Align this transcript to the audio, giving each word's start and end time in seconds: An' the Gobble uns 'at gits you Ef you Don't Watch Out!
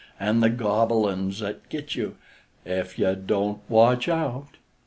An' 0.19 0.39
the 0.39 0.49
Gobble 0.49 1.05
uns 1.07 1.43
'at 1.43 1.69
gits 1.69 1.95
you 1.95 2.15
Ef 2.65 2.97
you 2.97 3.15
Don't 3.15 3.61
Watch 3.69 4.09
Out! 4.09 4.57